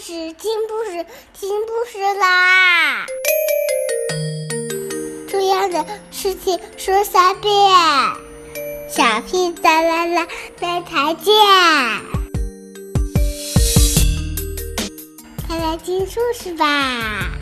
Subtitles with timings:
[0.00, 1.04] 事，听故事，
[1.34, 3.04] 听故事啦！
[5.28, 7.52] 重要的事情说三遍，
[8.88, 10.26] 小屁哒啦啦，
[10.58, 11.34] 明天见！
[15.46, 17.38] 快来听故事吧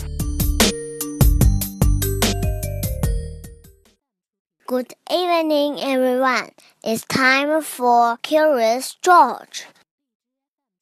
[4.66, 6.50] ！Good evening, everyone.
[6.82, 9.66] It's time for Curious George.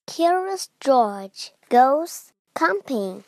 [0.06, 3.24] Curious George goes camping.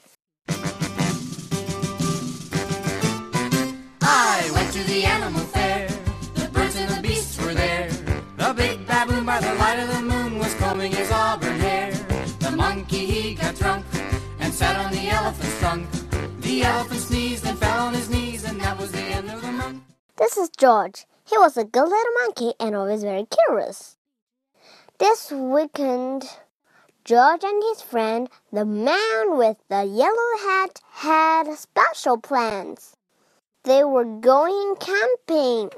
[4.00, 5.88] I went to the animal fair.
[6.34, 7.90] The birds and the beasts were there.
[8.36, 11.92] The big baboon by the light of the moon was combing his auburn hair.
[12.38, 13.84] The monkey he got drunk
[14.38, 15.88] and sat on the elephant's trunk.
[16.40, 19.52] The elephant sneezed and fell on his knees, and that was the end of the
[19.52, 19.82] month.
[20.16, 21.06] This is George.
[21.24, 23.96] He was a good little monkey and always very curious.
[24.98, 26.24] This weekend,
[27.08, 32.96] George and his friend, the man with the yellow hat, had special plans.
[33.62, 35.70] They were going camping.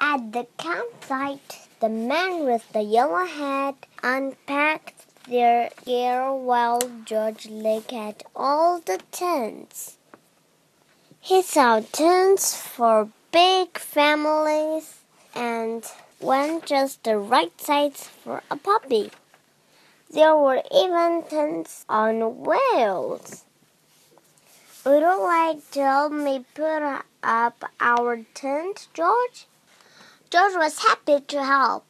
[0.00, 7.92] At the campsite, the man with the yellow hat unpacked their gear while George looked
[7.92, 9.98] at all the tents.
[11.20, 14.96] He saw tents for big families
[15.32, 15.86] and
[16.18, 19.12] one just the right size for a puppy.
[20.12, 23.44] There were even tents on wheels.
[24.84, 26.82] Would you like to help me put
[27.22, 29.46] up our tent, George?
[30.28, 31.86] George was happy to help.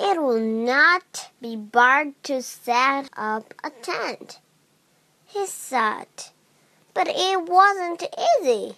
[0.00, 4.40] It will not be hard to set up a tent,
[5.24, 6.08] he said,
[6.92, 8.02] but it wasn't
[8.40, 8.74] easy.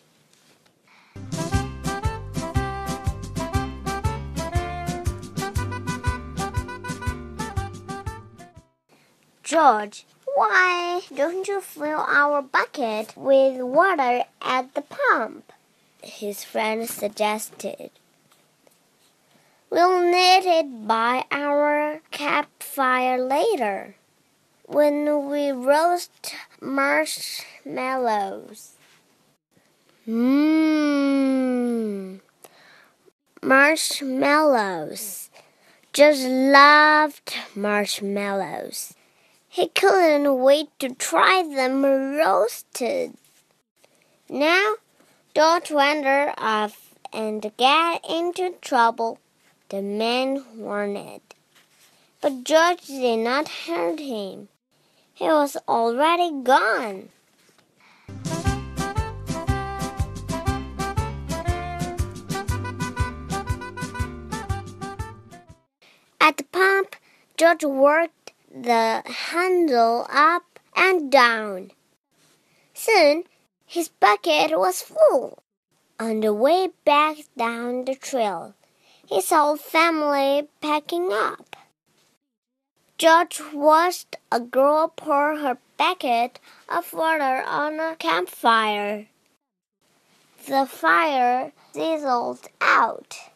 [9.50, 10.06] George,
[10.36, 15.52] why don't you fill our bucket with water at the pump?
[16.00, 17.90] His friend suggested.
[19.68, 23.96] We'll need it by our campfire later
[24.66, 28.76] when we roast marshmallows.
[30.06, 32.20] Mmm,
[33.42, 35.28] marshmallows.
[35.92, 38.94] Just loved marshmallows.
[39.52, 43.14] He couldn't wait to try them roasted.
[44.28, 44.74] Now,
[45.34, 49.18] don't wander off and get into trouble,
[49.68, 51.34] the man warned.
[52.20, 54.46] But George did not hurt him.
[55.14, 57.08] He was already gone.
[66.20, 66.94] At the pump,
[67.36, 68.19] George worked
[68.50, 71.70] the handle up and down.
[72.74, 73.24] Soon
[73.64, 75.42] his bucket was full.
[75.98, 78.54] On the way back down the trail,
[79.06, 81.56] he saw a family packing up.
[82.98, 89.06] George watched a girl pour her bucket of water on a campfire.
[90.46, 93.29] The fire sizzled out.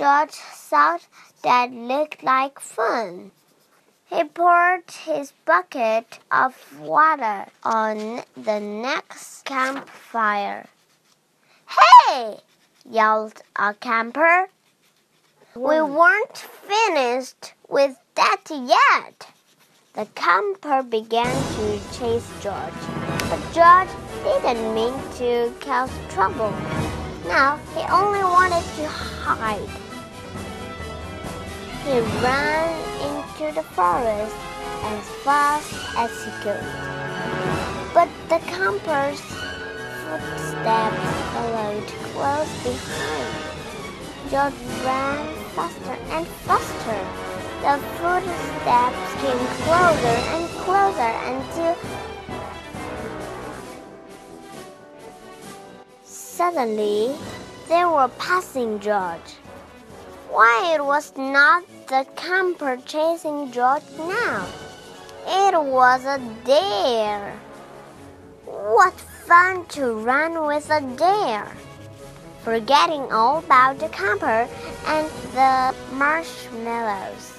[0.00, 1.06] George thought
[1.42, 3.32] that looked like fun.
[4.06, 10.64] He poured his bucket of water on the next campfire.
[11.68, 12.38] Hey!
[12.88, 14.48] yelled a camper.
[15.54, 19.28] We weren't finished with that yet.
[19.92, 22.82] The camper began to chase George,
[23.28, 23.90] but George
[24.24, 26.54] didn't mean to cause trouble.
[27.26, 29.89] Now he only wanted to hide.
[31.84, 32.68] He ran
[33.00, 34.36] into the forest
[34.84, 36.64] as fast as he could.
[37.94, 39.20] But the camper's
[40.04, 41.00] footsteps
[41.32, 43.50] followed close behind.
[44.30, 47.00] George ran faster and faster.
[47.62, 51.76] The footsteps came closer and closer until
[56.04, 57.16] suddenly
[57.68, 59.39] they were passing George.
[60.30, 64.46] Why it was not the camper chasing George now?
[65.26, 67.34] It was a deer.
[68.46, 68.94] What
[69.26, 71.50] fun to run with a deer!
[72.44, 74.46] Forgetting all about the camper
[74.86, 77.34] and the marshmallows.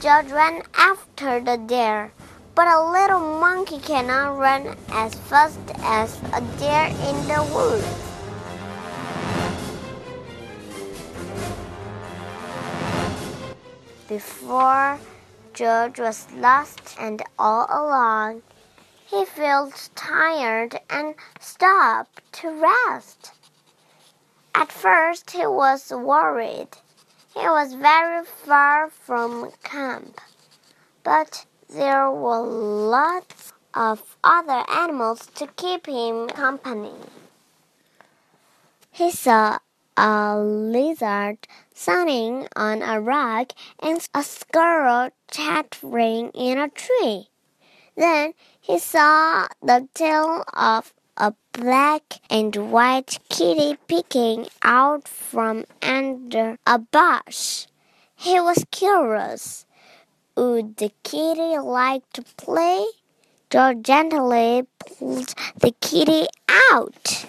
[0.00, 2.12] George ran after the deer,
[2.54, 8.09] but a little monkey cannot run as fast as a deer in the woods.
[14.10, 14.98] Before
[15.54, 18.42] George was lost and all alone,
[19.06, 23.30] he felt tired and stopped to rest.
[24.52, 26.70] At first, he was worried.
[27.34, 30.20] He was very far from camp,
[31.04, 36.98] but there were lots of other animals to keep him company.
[38.90, 39.58] He saw
[39.96, 41.46] a lizard
[41.80, 47.26] sunning on a rock and a squirrel chattering in a tree.
[47.96, 56.58] Then he saw the tail of a black and white kitty peeking out from under
[56.66, 57.66] a bush.
[58.14, 59.64] He was curious.
[60.36, 62.84] Would the kitty like to play?
[63.48, 66.26] George gently pulled the kitty
[66.72, 67.24] out.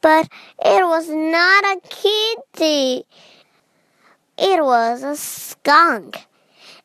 [0.00, 0.28] But
[0.64, 3.04] it was not a kitty.
[4.42, 6.26] It was a skunk,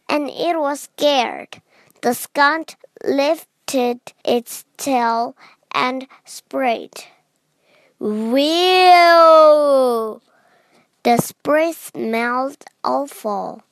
[0.10, 1.62] and it was scared.
[2.02, 5.38] The skunk lifted its tail
[5.74, 7.06] and sprayed.
[7.98, 8.42] Whew!
[11.04, 13.64] The spray smelled awful.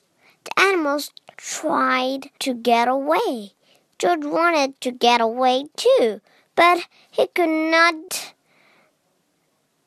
[0.45, 3.51] The animals tried to get away.
[3.99, 6.21] George wanted to get away too,
[6.55, 8.33] but he could not.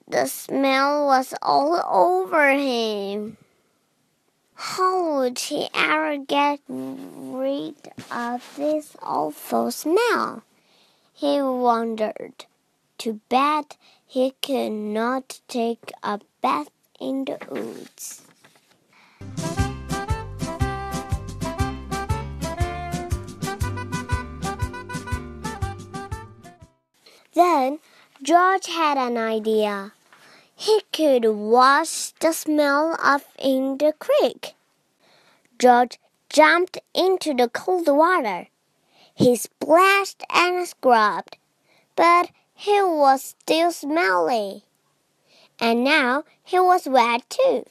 [0.07, 3.39] The smell was all over him.
[4.59, 7.77] How would he ever get rid
[8.11, 10.45] of this awful smell?
[11.13, 12.47] He wondered.
[12.97, 13.77] Too bad
[14.07, 18.23] he could not take a bath in the woods.
[27.35, 27.79] Then
[28.23, 29.93] George had an idea.
[30.59, 34.55] He could wash the smell off in the creek.
[35.59, 35.99] George
[36.31, 38.49] jumped into the cold water.
[39.15, 41.37] He splashed and scrubbed,
[41.95, 44.65] but he was still smelly.
[45.61, 47.67] And now he was wet too.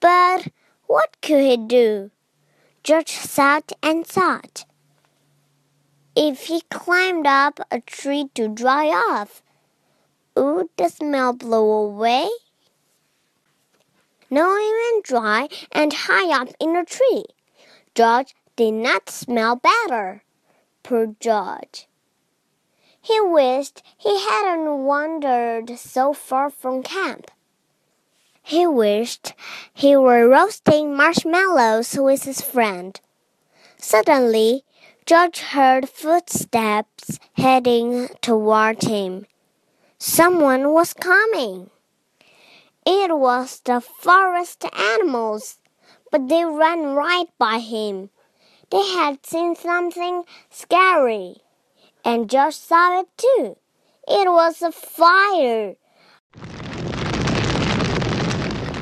[0.00, 0.48] But
[0.88, 2.10] what could he do?
[2.82, 4.64] George thought and thought.
[6.16, 9.44] If he climbed up a tree to dry off,
[10.34, 12.28] would the smell blow away?
[14.30, 17.24] Not even dry and high up in a tree.
[17.94, 20.22] George did not smell better.
[20.82, 21.86] Poor George.
[23.00, 27.30] He wished he hadn't wandered so far from camp.
[28.42, 29.34] He wished
[29.74, 33.00] he were roasting marshmallows with his friend.
[33.76, 34.64] Suddenly,
[35.04, 39.26] George heard footsteps heading toward him.
[40.04, 41.70] Someone was coming.
[42.84, 45.58] It was the forest animals,
[46.10, 48.10] but they ran right by him.
[48.72, 51.36] They had seen something scary,
[52.04, 53.56] and George saw it too.
[54.08, 55.76] It was a fire.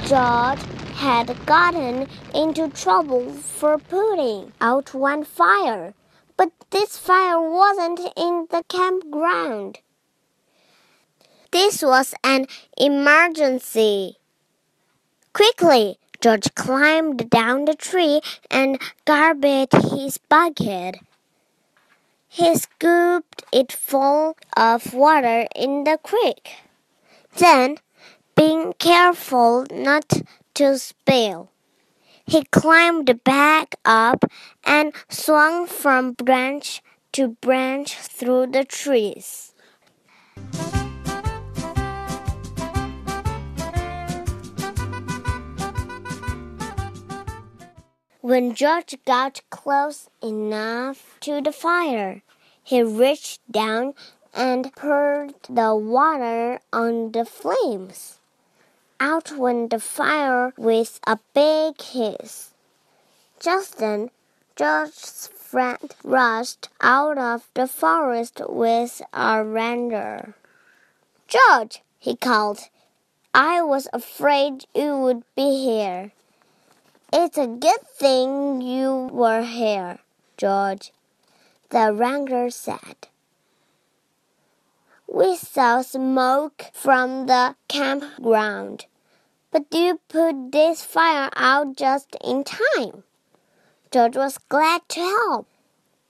[0.08, 0.62] George
[0.94, 5.92] had gotten into trouble for putting out one fire.
[6.38, 9.80] But this fire wasn't in the campground.
[11.52, 12.46] This was an
[12.78, 14.18] emergency.
[15.32, 20.98] Quickly, George climbed down the tree and garbed his bucket.
[22.28, 26.52] He scooped it full of water in the creek.
[27.36, 27.78] Then,
[28.36, 30.22] being careful not
[30.54, 31.50] to spill,
[32.24, 34.24] he climbed back up
[34.62, 36.80] and swung from branch
[37.12, 39.52] to branch through the trees.
[48.30, 52.22] When George got close enough to the fire,
[52.62, 53.94] he reached down
[54.32, 58.20] and poured the water on the flames
[59.00, 62.54] out went the fire with a big hiss.
[63.40, 64.10] Just then,
[64.54, 70.36] George's friend rushed out of the forest with a ranger.
[71.26, 72.60] George, he called,
[73.34, 76.12] I was afraid you would be here.
[77.12, 79.98] It's a good thing you were here,
[80.36, 80.92] George,
[81.70, 83.08] the ranger said.
[85.08, 88.86] We saw smoke from the campground.
[89.50, 93.02] But you put this fire out just in time.
[93.90, 95.48] George was glad to help.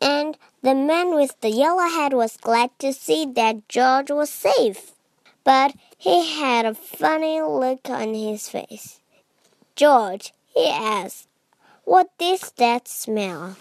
[0.02, 4.92] And the man with the yellow hat was glad to see that George was safe.
[5.44, 9.00] But he had a funny look on his face.
[9.76, 11.28] George, he asked,
[11.84, 13.56] What is that smell?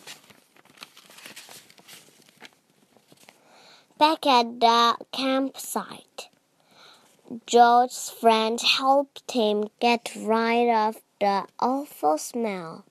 [3.97, 6.29] Back at the campsite,
[7.45, 12.85] George's friend helped him get rid of the awful smell.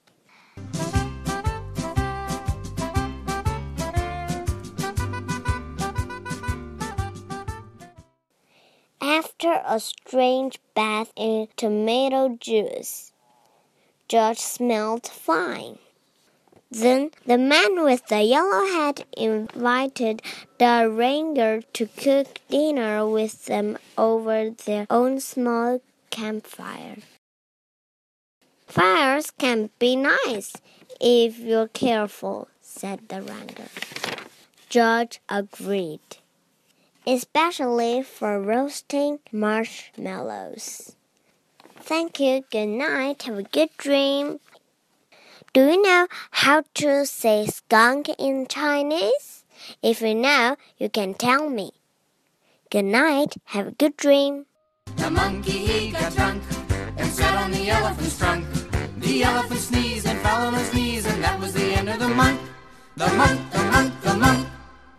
[9.01, 13.13] After a strange bath in tomato juice,
[14.09, 15.79] George smelled fine.
[16.71, 20.23] Then the man with the yellow hat invited
[20.59, 26.97] the ranger to cook dinner with them over their own small campfire.
[28.67, 30.55] Fires can be nice
[31.01, 33.69] if you're careful, said the ranger.
[34.69, 36.19] George agreed,
[37.07, 40.97] especially for roasting marshmallows.
[41.89, 42.45] Thank you.
[42.51, 43.23] Good night.
[43.23, 44.41] Have a good dream.
[45.55, 49.47] Do you know how to say skunk in Chinese?
[49.83, 51.73] If you know, you can tell me.
[52.69, 53.37] Good night.
[53.57, 54.45] Have a good dream.
[54.97, 56.43] The monkey he got drunk
[56.99, 58.45] and sat on the elephant's trunk.
[58.99, 62.09] The elephant sneezed and fell on his knees, and that was the end of the
[62.09, 62.39] month.
[62.97, 63.69] The month, the